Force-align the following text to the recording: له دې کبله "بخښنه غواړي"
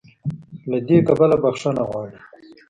له 0.69 0.77
دې 0.87 0.97
کبله 1.07 1.35
"بخښنه 1.43 1.83
غواړي" 1.89 2.17